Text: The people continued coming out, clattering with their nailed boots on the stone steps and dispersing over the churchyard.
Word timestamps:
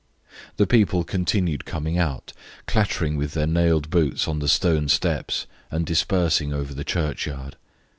The 0.57 0.65
people 0.65 1.03
continued 1.03 1.63
coming 1.63 1.99
out, 1.99 2.33
clattering 2.65 3.17
with 3.17 3.33
their 3.33 3.45
nailed 3.45 3.91
boots 3.91 4.27
on 4.27 4.39
the 4.39 4.47
stone 4.47 4.89
steps 4.89 5.45
and 5.69 5.85
dispersing 5.85 6.51
over 6.51 6.73
the 6.73 6.83
churchyard. 6.83 7.55